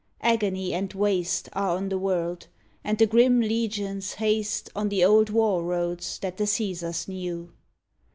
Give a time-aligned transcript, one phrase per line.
[0.21, 2.47] Agony and waste Are on the world,
[2.83, 7.51] and the grim legions haste On the old war roads that the Caesars knew.